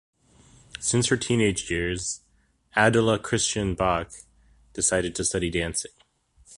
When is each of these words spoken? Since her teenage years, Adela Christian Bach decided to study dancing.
Since 0.79 1.09
her 1.09 1.15
teenage 1.15 1.69
years, 1.69 2.21
Adela 2.75 3.19
Christian 3.19 3.75
Bach 3.75 4.11
decided 4.73 5.13
to 5.13 5.23
study 5.23 5.51
dancing. 5.51 5.91